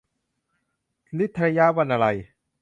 [1.23, 2.17] ฤทธิยะวรรณาลัย